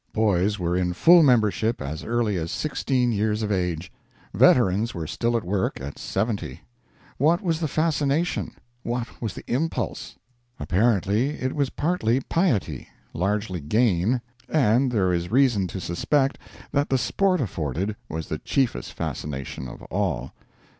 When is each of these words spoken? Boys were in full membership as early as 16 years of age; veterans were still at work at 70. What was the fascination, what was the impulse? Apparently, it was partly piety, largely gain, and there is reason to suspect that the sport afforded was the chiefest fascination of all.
Boys 0.13 0.57
were 0.57 0.75
in 0.75 0.93
full 0.93 1.21
membership 1.21 1.79
as 1.79 2.03
early 2.03 2.35
as 2.35 2.49
16 2.51 3.11
years 3.11 3.43
of 3.43 3.51
age; 3.51 3.91
veterans 4.33 4.95
were 4.95 5.05
still 5.05 5.37
at 5.37 5.43
work 5.43 5.79
at 5.79 5.99
70. 5.99 6.61
What 7.19 7.43
was 7.43 7.59
the 7.59 7.67
fascination, 7.67 8.55
what 8.81 9.21
was 9.21 9.35
the 9.35 9.45
impulse? 9.45 10.15
Apparently, 10.59 11.39
it 11.39 11.53
was 11.55 11.69
partly 11.69 12.19
piety, 12.19 12.87
largely 13.13 13.59
gain, 13.61 14.21
and 14.49 14.91
there 14.91 15.13
is 15.13 15.29
reason 15.29 15.67
to 15.67 15.79
suspect 15.79 16.39
that 16.71 16.89
the 16.89 16.97
sport 16.97 17.39
afforded 17.39 17.95
was 18.09 18.27
the 18.27 18.39
chiefest 18.39 18.93
fascination 18.93 19.67
of 19.67 19.83
all. 19.83 20.33